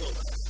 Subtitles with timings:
[0.00, 0.49] Başta olarak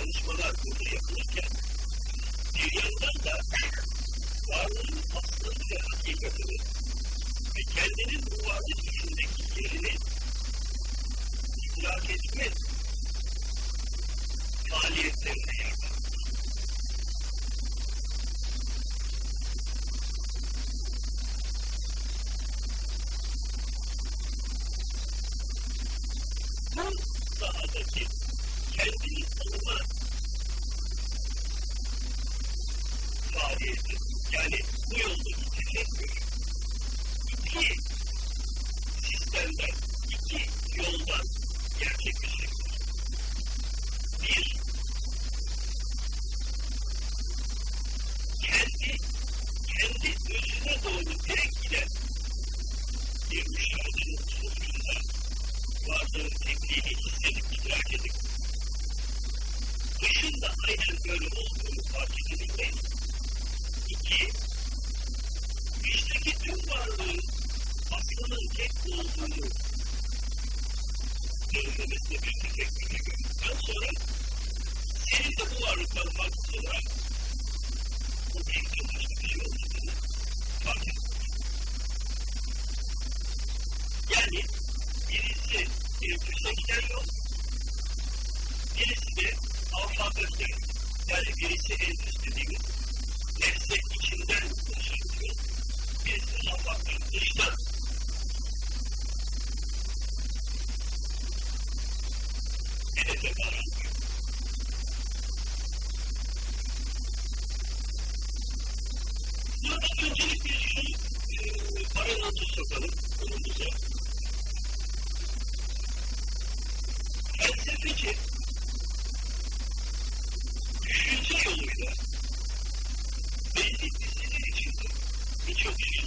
[0.00, 1.50] çalışmalar burada yapılırken
[2.54, 3.38] bir yandan da
[4.48, 6.56] varlığın aslını ve hakikatini
[7.56, 9.96] ve kendinin bu varlık içindeki yerini
[11.66, 12.48] idrak etme
[14.70, 15.89] faaliyetlerine yer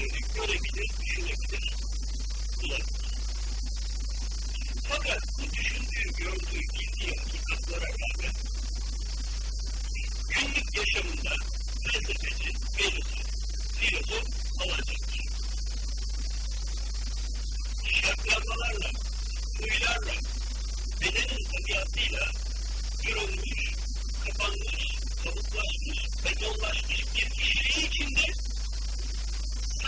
[0.04, 1.74] şeyleri görebilir, düşünebilir,
[2.62, 2.86] bulabilir.
[4.90, 8.34] Fakat bu düşündüğü, gördüğü, bildiği hakikatlara rağmen
[10.30, 11.36] günlük yaşamında
[11.92, 13.08] felsefeci, filozof,
[13.80, 14.28] filozof
[14.64, 15.22] olacaktır.
[18.02, 18.92] Şartlanmalarla,
[19.60, 20.14] huylarla,
[21.02, 22.32] bedenin tabiatıyla
[23.10, 23.74] yorulmuş,
[24.26, 24.86] kapanmış,
[25.24, 28.53] kabuklaşmış, betonlaşmış bir kişiliği içinde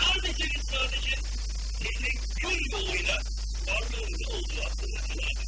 [0.00, 1.14] sadece ve sadece
[1.78, 3.18] tefekkür yoluyla
[3.66, 5.46] varlığın ne olduğu hakkında kanaat.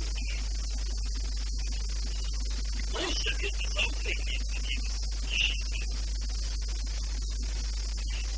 [2.94, 4.94] Oysa bir tasavvuf ehli dediğimiz
[5.30, 5.86] kişilikte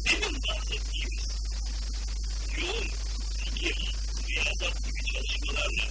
[0.06, 1.28] benim bahsettiğimiz
[2.58, 2.88] yoğun
[3.44, 3.94] fikir,
[4.28, 5.88] riyazat gibi çalışmalarla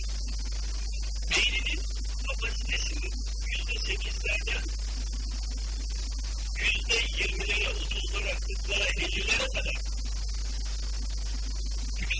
[1.32, 1.82] beyninin
[2.28, 3.14] kapasitesinin
[3.48, 4.64] yüzde sekizlerden
[6.60, 9.99] yüzde yirmilere, otuzlara, kırklara, ellilere kadar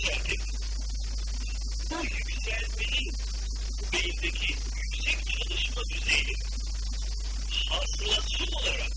[0.00, 0.40] yükseltip
[1.90, 3.14] bu yükselmenin
[3.92, 6.36] beyindeki yüksek çalışma düzeyinin
[7.68, 8.92] hasılası olarak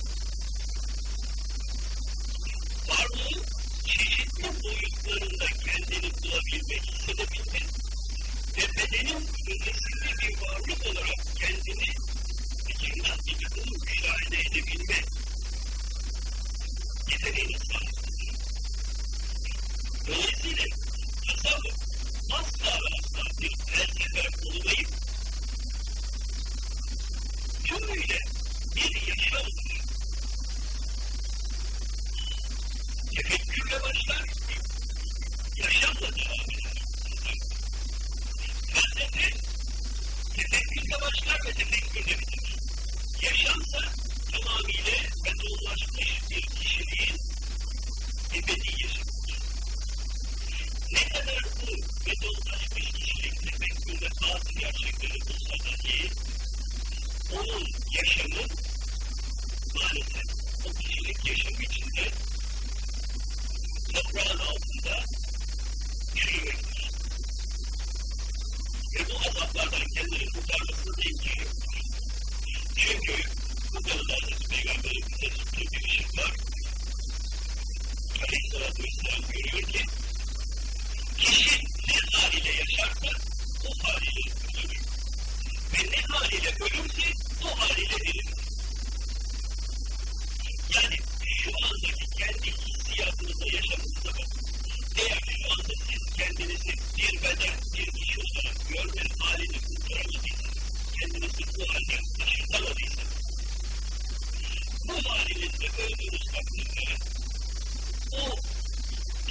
[2.87, 3.43] varlığın
[3.85, 7.65] çeşitli boyutlarında kendini bulabilmek, hissedebilmek
[8.57, 11.85] ve bedenin ötesinde bir varlık olarak kendini
[12.67, 15.01] fikrin hakikatini müşahede edebilme
[17.11, 18.13] yeteneğine sahiptir.
[20.07, 20.92] Dolayısıyla
[21.27, 21.77] tasavvuf
[22.31, 24.89] asla ve asla bir felsefe olmayıp
[27.63, 28.19] tümüyle
[28.75, 29.73] bir yaşamdır.
[33.15, 34.25] Tefekkürle başlar,
[35.57, 36.83] yaşamla devam eder.
[38.73, 39.37] Felsefe
[40.35, 42.57] tefekkürle başlar ve tefekkürle bitirir.
[43.21, 43.79] Yaşamsa
[44.31, 44.93] tamamıyla
[45.25, 47.17] betonlaşmış bir kişiliğin
[48.33, 49.12] ebedi.
[50.93, 51.67] Ne kadar bu
[52.05, 56.09] betonlaşmış kişilik tefekkürle bazı gerçekleri bulsa dahi
[57.31, 58.43] onun yaşamı
[59.75, 60.23] maalesef
[60.65, 62.11] o kişilik yaşamı içinde
[63.93, 65.05] toprağın altında
[66.15, 66.89] çürümektir.
[68.93, 71.79] Ve bu azaplardan kendini kurtarmasına da imkan yoktur.
[72.75, 73.13] Çünkü
[73.75, 76.31] Ankara'da Hazreti Peygamber'in bize tuttuğu bir ışık var.
[78.23, 79.85] Aleyhisselatü Vesselam görüyor ki
[82.43, 83.07] haliyle yaşarsa
[83.67, 84.81] o haliyle ölür.
[85.73, 87.11] Ve ne haliyle ölürse
[87.43, 88.25] o haliyle dirilir.
[90.75, 90.97] Yani
[91.37, 94.41] şu andaki kendi hissiyatınızda, yaşamınızda bakın.
[94.95, 100.57] Eğer şu anda siz kendinizi bir beden, bir kişi olarak görme halini kurtaramadıysanız,
[100.99, 103.13] kendinizi bu halde taşıtamadıysanız,
[104.87, 106.97] bu halinizde öldüğünüz takdirde
[108.11, 108.52] o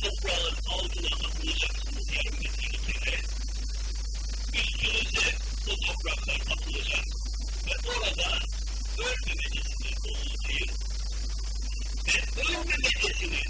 [0.02, 3.20] toprağın altına atılacaksınız yarım metrelik yere,
[4.54, 5.36] üstünüze
[5.70, 7.06] o topraklar atılacak
[7.66, 8.38] ve orada
[8.98, 10.70] ölmemecesini olmayın
[12.06, 13.40] ve ölmemecesini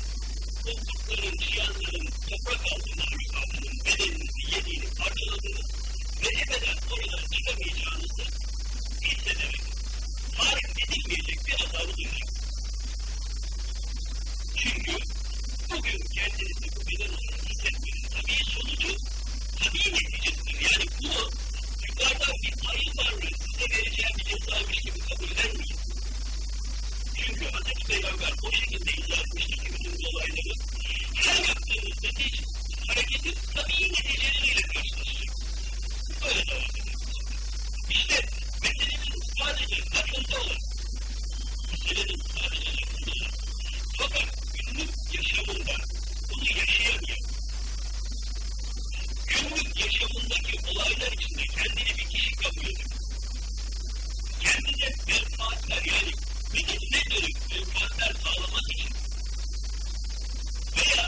[0.67, 5.71] o kutların, çıyanların toprak altında rüfatının bedeninizi yediğini parçaladınız
[6.23, 8.25] ve ebeden oradan çıkamayacağınızı
[9.03, 9.63] hissederek
[10.37, 11.93] tarif edilmeyecek bir azabı.
[14.57, 15.22] Çünkü
[15.73, 18.97] bugün kendinizi bu beden olarak hissetmenin tabii sonucu,
[19.59, 20.61] tabii neticesidir.
[20.61, 21.31] Yani bunu
[21.89, 25.77] yukarıdan bir ayı varlığı size vereceği bir cezaymış gibi kabul edilmeyin.
[27.17, 27.87] Çünkü Hz.
[27.89, 30.55] Peygamber o şekilde izah etmiştir ki bütün bu olayları
[31.15, 32.41] her yaptığınızda hiç
[32.89, 35.37] hareketin tabii neticeleriyle karşılaşacak.
[36.25, 36.99] Böyle devam edin.
[37.91, 38.21] İşte
[38.63, 40.59] meselenin sadece aklında olan,
[41.73, 43.33] meselenin sadece aklında olan,
[43.99, 44.42] fakat
[44.73, 45.73] günlük yaşamında
[46.31, 47.19] bunu yaşayamayan,
[49.27, 52.87] günlük yaşamındaki olaylar içinde kendini bir kişi kabul edip,
[54.41, 56.13] kendine menfaatler yani
[56.53, 58.95] bedenine dönük menfaatler sağlamak için?
[60.77, 61.07] Veya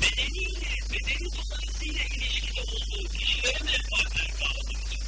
[0.00, 5.00] bedeniyle, bedeni dolayısıyla ilişkide olduğu kişilere menfaatler sağlamak için?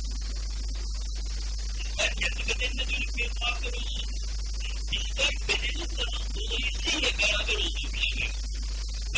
[1.81, 3.73] İster kendi bedenine dönük menfaatler
[4.93, 5.89] ister bedenin
[6.35, 7.87] dolayısıyla beraber olduğu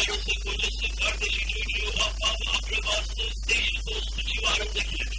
[0.08, 5.12] karısı, kocası, kardeşi, çocuğu, ahbabı, akrabası, eşi, dostu, civarındakiler.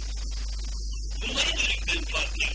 [1.20, 2.54] Bunlara dönük menfaatler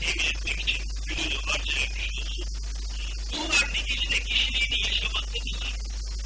[0.00, 2.42] temin etmek için gününü harcayan kişi.
[3.32, 5.74] Bunlar neticede kişiliğini yaşamaktadırlar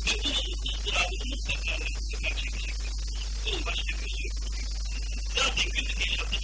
[0.07, 2.93] ve bunun ızdırabını mutlaka mutlaka çekecektir.
[3.45, 4.29] Bunun bir sürü.
[5.37, 6.39] Zaten günlük yaşamda.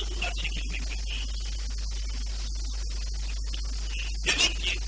[4.27, 4.79] Demek ki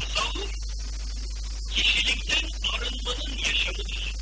[0.00, 0.50] tasavvuf
[1.70, 4.21] kişilikten arınmanın yaşamıdır.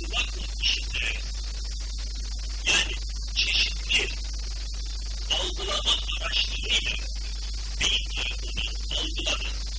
[0.00, 1.20] kullanmak içinde
[2.66, 2.92] yani
[3.34, 4.08] çeşitli
[5.30, 6.96] algılama araçlarıyla
[7.80, 9.69] beyin tarafından algılanır.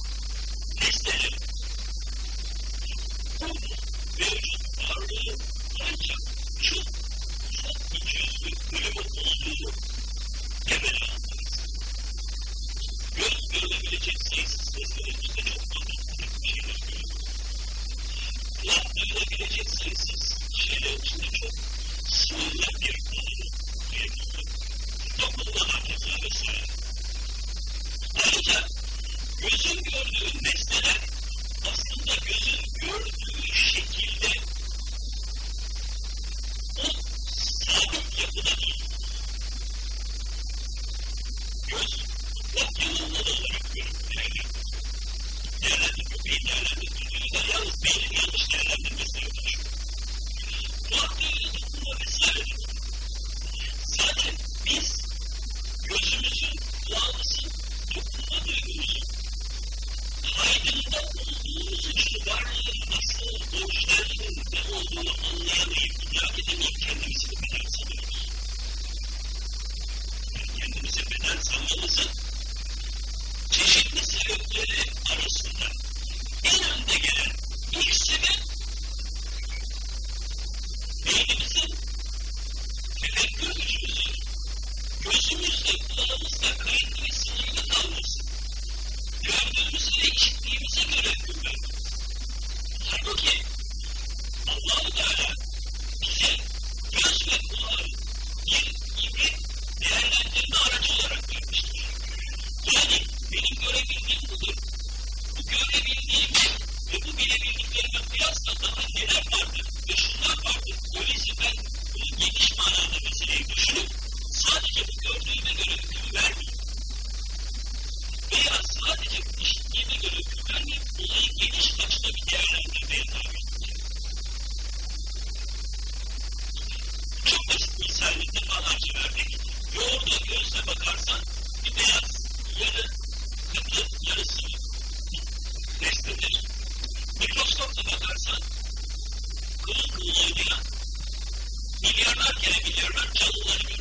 [142.42, 143.81] kere biliyorum ben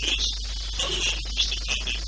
[0.00, 0.32] because
[0.84, 2.01] others are just a public.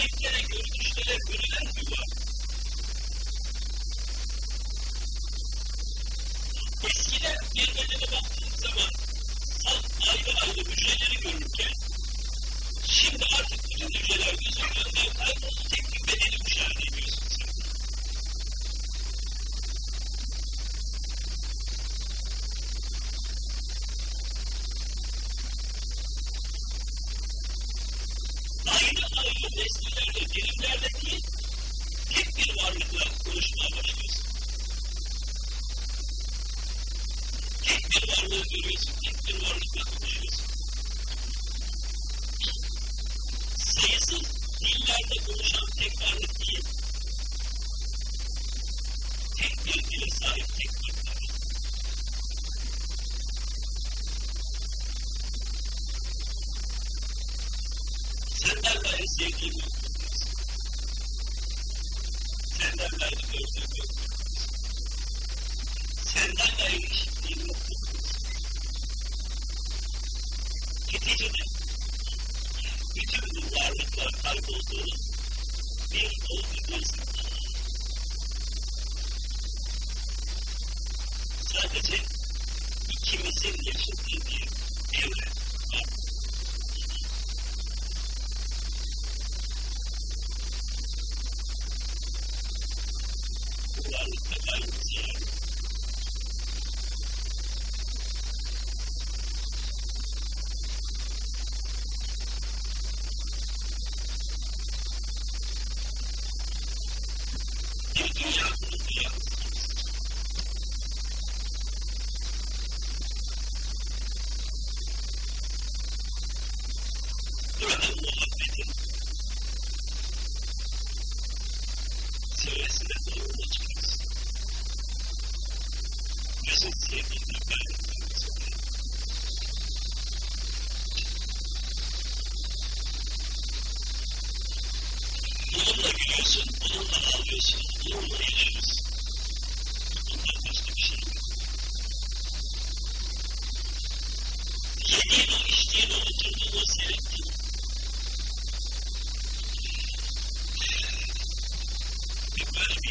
[0.00, 2.19] renklere, görünüşlere, verilen yuva,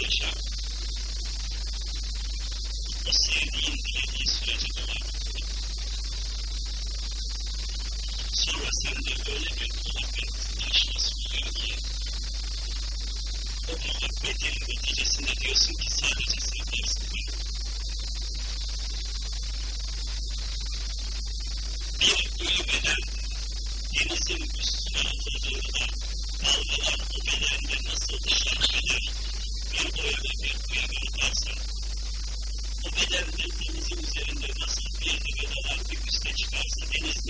[0.04, 0.32] yaşa.
[3.08, 5.10] O sevdiğin dilediği sürece devam.
[8.34, 10.34] Sonra sen de öyle bir muhabbet
[10.68, 11.76] yaşıyorsun yani.
[13.68, 17.04] O muhabbetin neticesinde diyorsun ki sadece sevgiyorsun.
[22.00, 23.02] Bir ölü beden
[24.00, 25.86] denizin üstüne atıldığında
[26.44, 28.69] dalgalar bu bedende nasıl dışarı
[33.70, 37.29] denizin üzerinde nasıl bir gıdalar bir üste çıkarsa denizde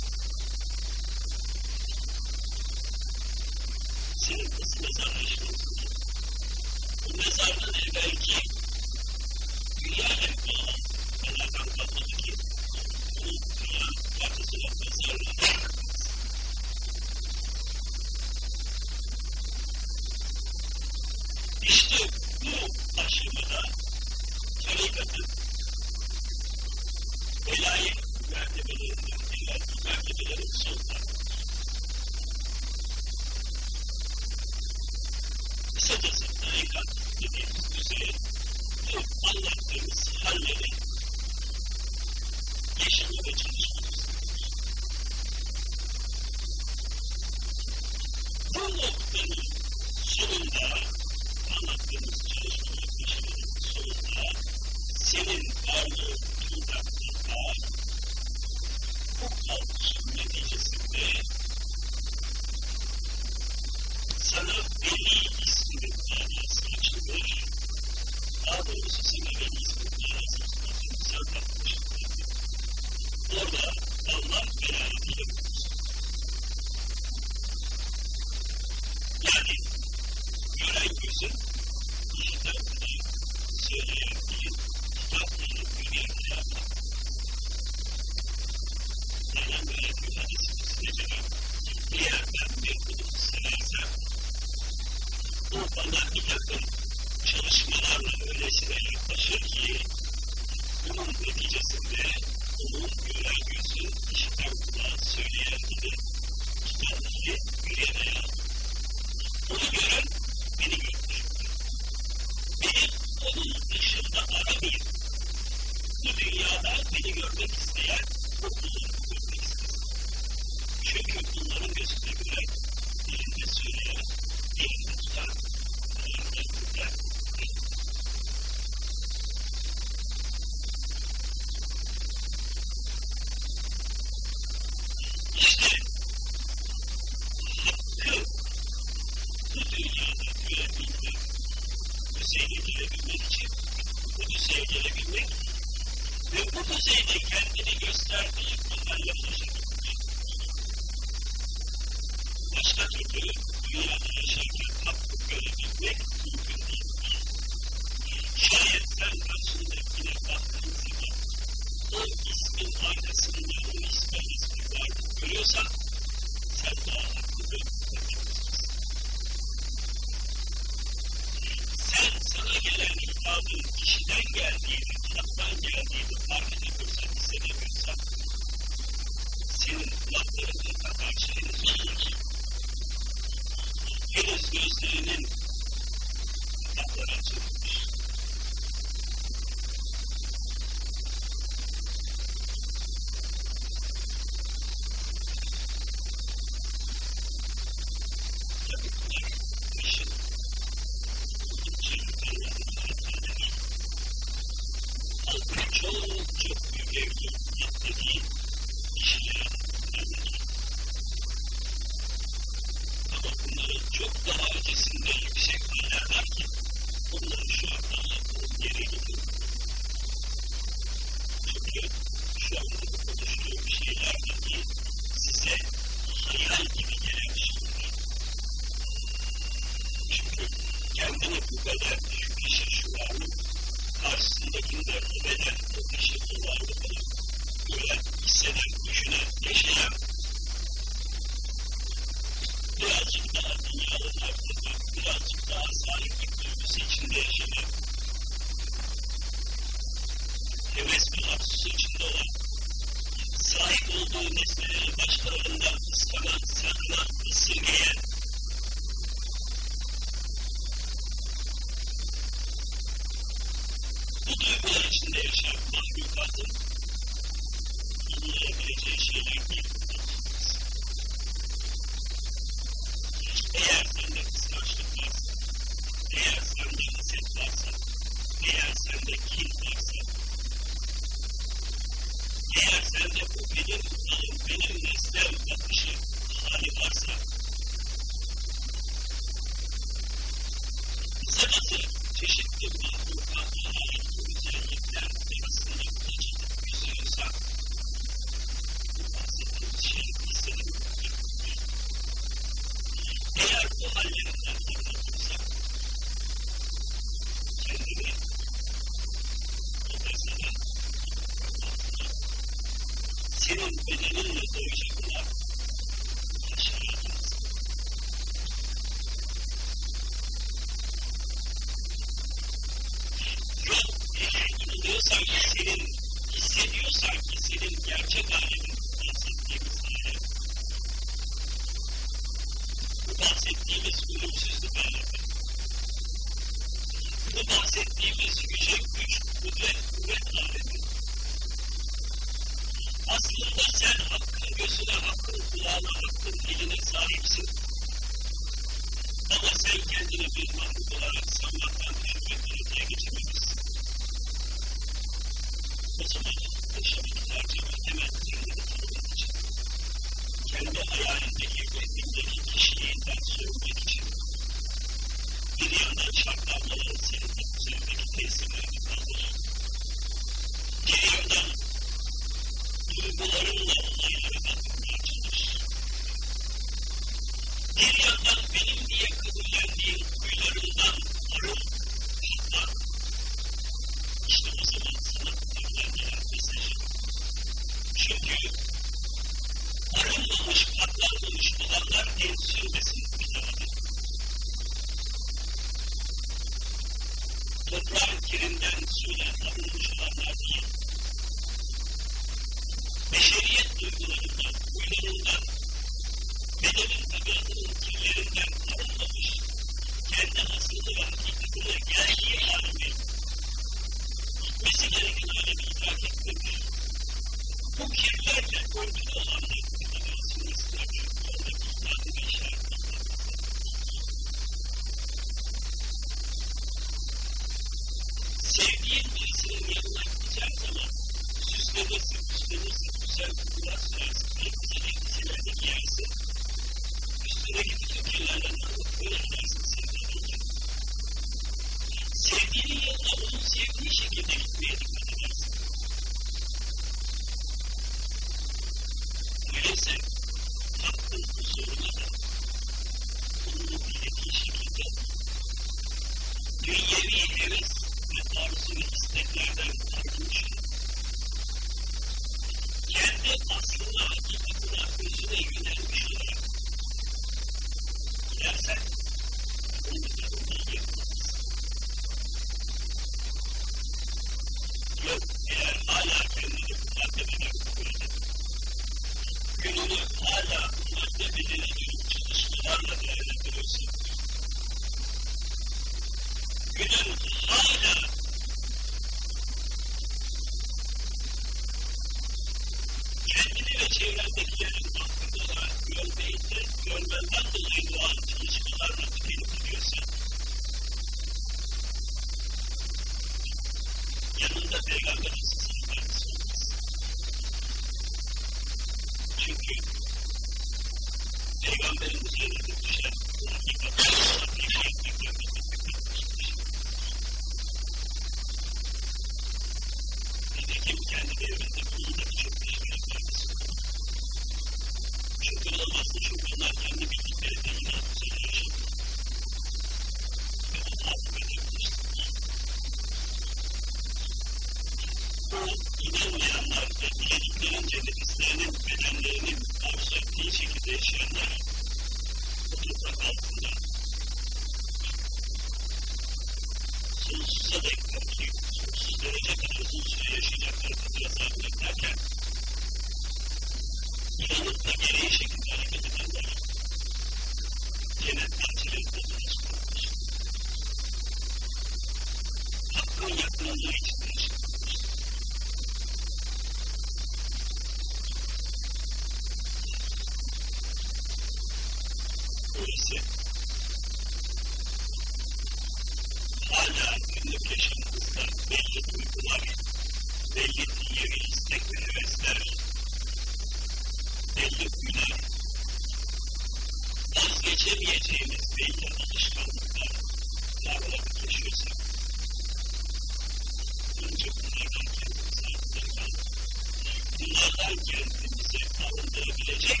[597.40, 600.00] bunlardan kendimizi arındırabilecek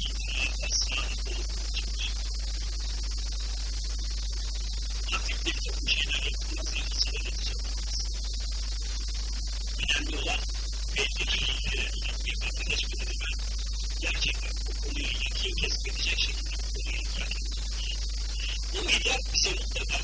[0.00, 2.10] itirata sahip olmalıyız.
[5.12, 7.98] Artık pek çok şeyler yapılması ikisine yetişemeyiz.
[9.78, 10.40] Önemli olan
[10.96, 11.90] belki bilgilere
[12.24, 12.82] bir vatandaş
[14.00, 17.98] gerçekten bu konuyu ilgiyi kesmeyecek şekilde bu konuyu ilgilendirmek.
[18.74, 19.94] Bu milyar bize mutlaka.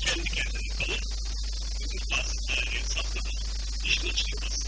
[0.00, 1.02] kendi kendine kalır,
[1.80, 3.36] öbür bazı tarihe saplanır,
[3.84, 4.67] işine çıkmaz.